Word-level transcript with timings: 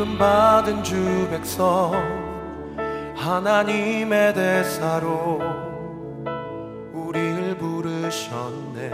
부름받은 0.00 0.82
주 0.82 1.28
백성 1.30 1.92
하나님의 3.14 4.32
대사로 4.32 5.38
우리를 6.94 7.58
부르셨네. 7.58 8.90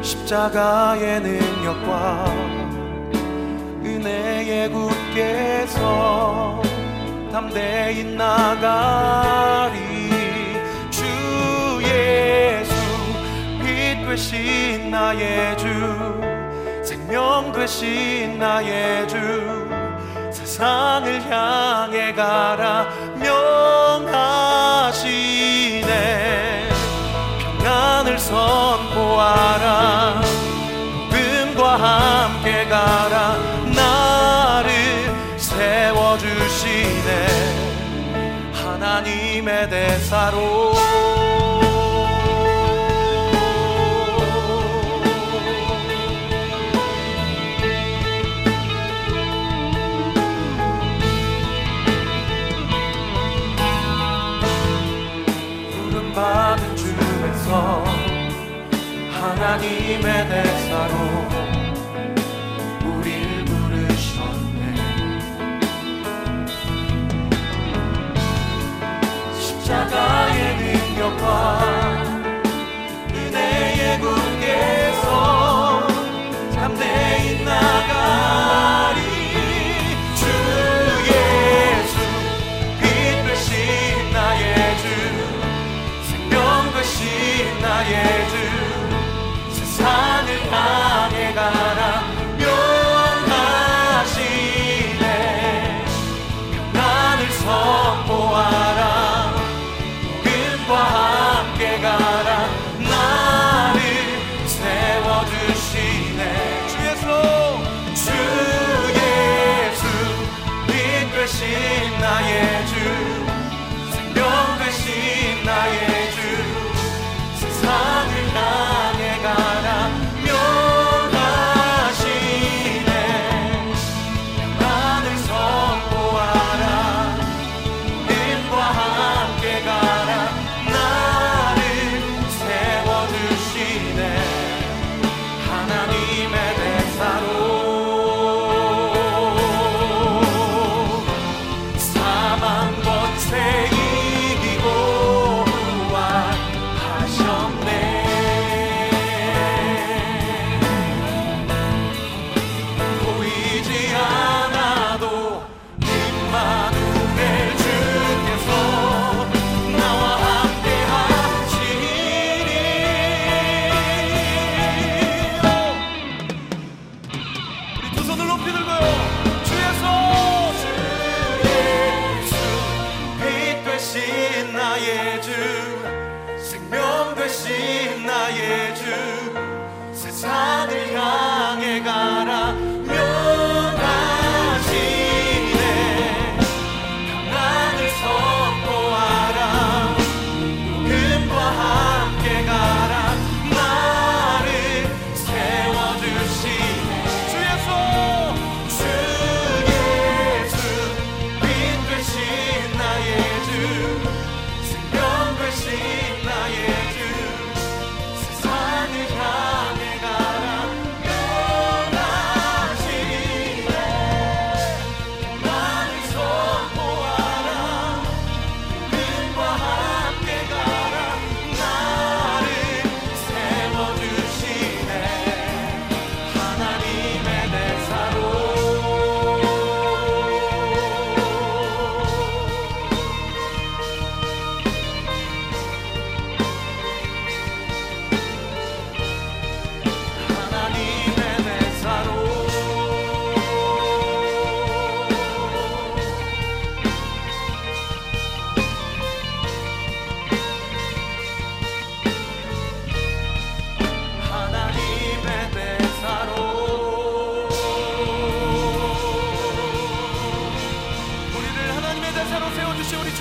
십자가의 0.00 1.20
능력과 1.20 2.24
은혜의 3.84 4.70
굳게서 4.70 6.62
담대히 7.30 8.04
나가리 8.16 9.76
주의 10.88 12.57
되신 14.08 14.90
나의 14.90 15.56
주 15.58 15.66
생명 16.82 17.52
되신 17.52 18.38
나의 18.38 19.06
주 19.06 19.68
세상을 20.32 21.30
향해 21.30 22.14
가라 22.14 22.86
명하시네. 23.16 24.08
평안을 27.60 28.18
선포하라. 28.18 30.22
복음과 31.10 31.76
함께 31.76 32.64
가라. 32.64 33.36
나를 33.66 34.72
세워주시네. 35.36 37.26
하나님의 38.54 39.68
대사로. 39.68 40.87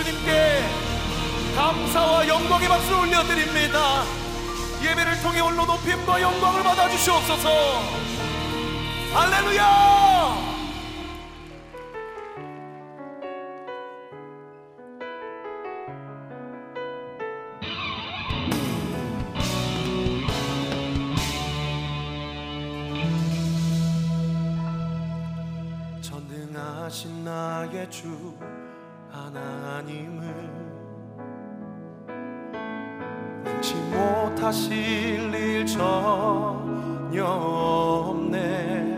하나님께 0.07 0.61
감사와 1.55 2.27
영광의 2.27 2.69
박수를 2.69 2.99
올려드립니다. 2.99 4.03
예배를 4.81 5.21
통해 5.21 5.41
올로 5.41 5.65
높임과 5.65 6.21
영광을 6.21 6.63
받아주시옵소서. 6.63 7.49
할렐루야! 9.13 10.47
전능하신 26.01 27.25
나의 27.25 27.91
주 27.91 28.37
하나님을 29.11 30.27
능치 33.43 33.75
못하실 33.75 35.33
일 35.33 35.65
전혀 35.65 37.23
없네. 37.25 38.97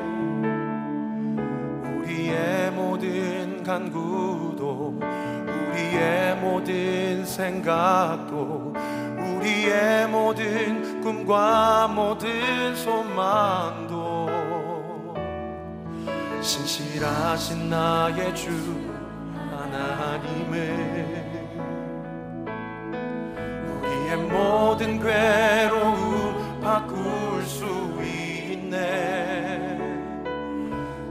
우리의 1.86 2.72
모든 2.72 3.64
간구도 3.64 5.00
우리의 5.00 6.36
모든 6.38 7.26
생각도 7.26 8.74
우리의 9.18 10.08
모든 10.08 11.02
꿈과 11.02 11.88
모든 11.88 12.76
소망도 12.76 14.30
신실하신 16.42 17.70
나의 17.70 18.36
주 18.36 18.99
하나님을. 19.74 20.56
우리의 23.70 24.18
모든 24.18 25.00
괴로움 25.00 26.60
바꿀 26.62 27.44
수 27.44 27.66
있네. 28.04 29.78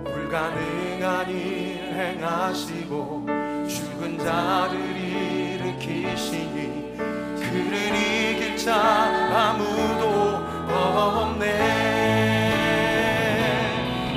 불가능한 0.04 1.30
일 1.30 1.92
행하시고 1.94 3.26
죽은 3.68 4.18
자를 4.18 4.78
일으키시니 4.96 6.58
그를 7.36 7.94
이길 7.94 8.56
자 8.56 8.74
아무도 8.74 10.36
없네. 10.74 11.46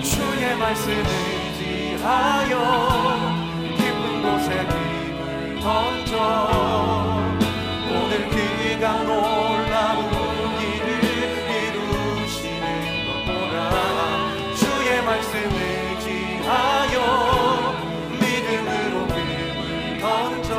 주의 0.03 0.55
말씀을 0.57 1.03
지하여 1.57 3.31
힘을 4.59 5.59
던져. 5.62 6.13
오늘 7.89 8.30
그가 8.30 9.03
놀라운 9.03 10.01
일을 10.59 10.89
이루시는 11.51 12.65
것 13.06 13.09
보라 13.25 14.56
주의 14.56 14.88
말씀을 15.03 16.00
지하여 16.00 16.95
믿음으로 18.19 18.95
금을 19.07 20.00
던져. 20.00 20.51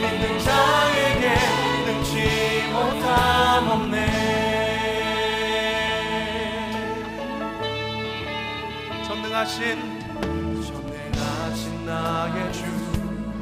믿는 0.00 0.38
자에게 0.40 1.24
능치 1.86 2.14
못함 2.72 3.68
없네. 3.68 3.96
전능하신 9.06 9.97
나의 11.88 12.52
주 12.52 12.64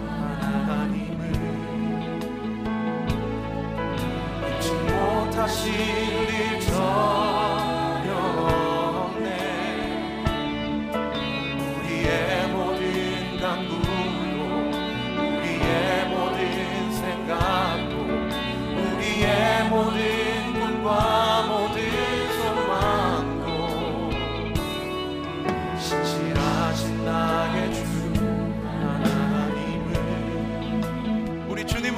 하나님을 0.06 1.32
잊지 4.46 4.72
못하실 4.72 5.75
일 5.75 6.66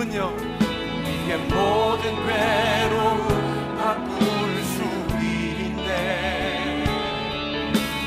주님은요 0.08 0.34
우리의 0.34 1.38
모든 1.38 2.02
괴로움 2.26 3.28
바꿀 3.76 4.18
수 4.64 4.82
있네 5.22 6.84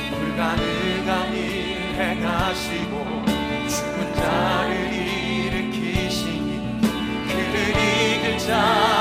불가능한 0.09 1.33
일 1.33 1.93
행하시고 1.93 2.93
죽은 3.67 4.13
자를 4.15 4.93
일으키시니 4.93 6.49
그를 7.27 7.55
이길 7.69 8.37
자 8.39 9.00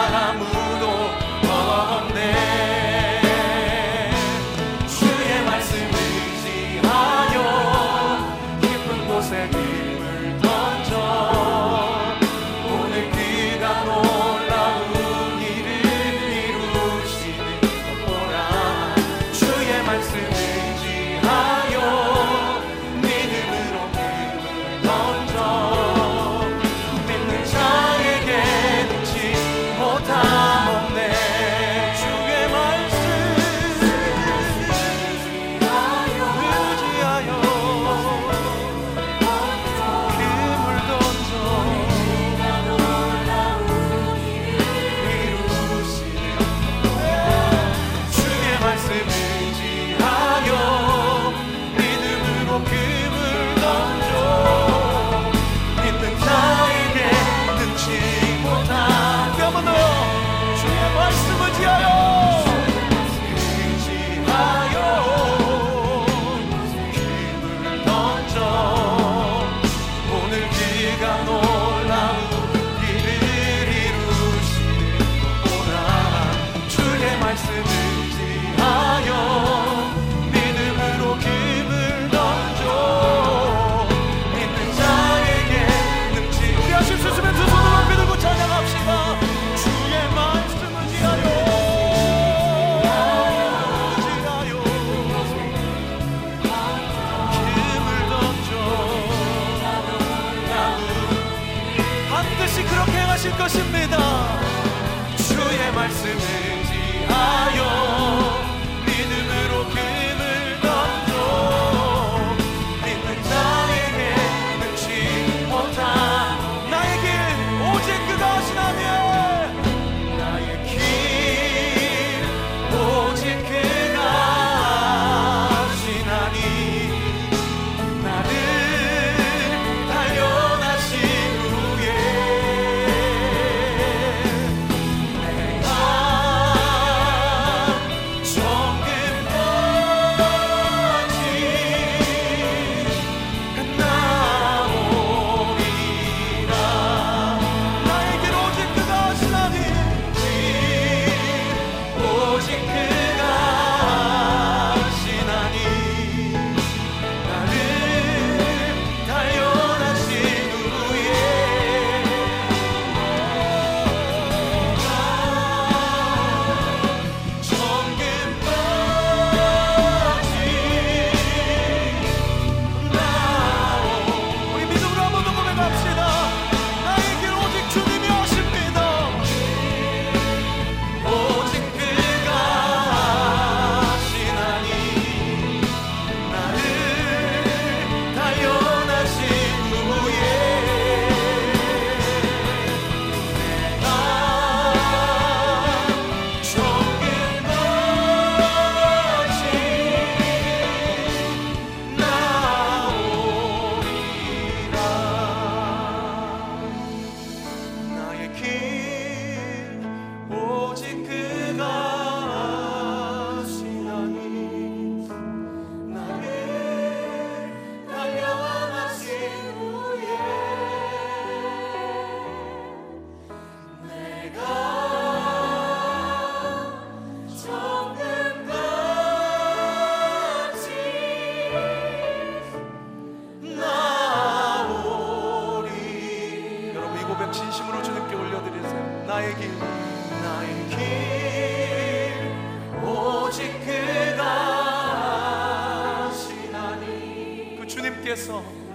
direção. 248.11 248.70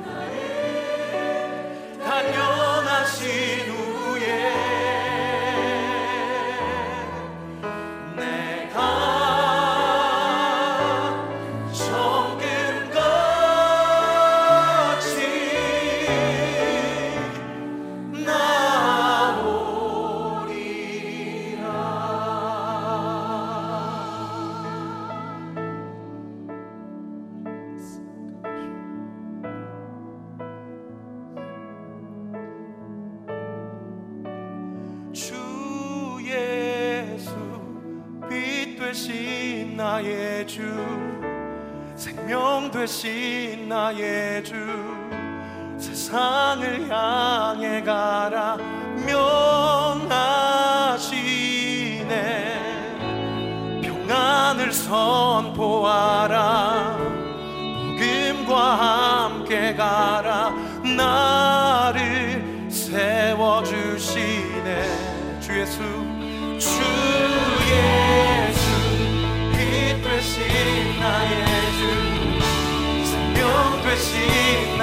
나의 39.75 40.47
주 40.47 40.61
생명 41.95 42.71
되신 42.71 43.67
나의 43.67 44.41
주 44.43 44.55
세상을 45.77 46.89
향해 46.89 47.83
가라 47.83 48.55
명하시네. 49.05 50.21
평안을 53.83 54.71
선포하라. 54.71 56.15
복음과 57.95 59.25
함께 59.25 59.75
가라. 59.75 60.51
나 60.95 61.44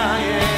Yeah. 0.03 0.52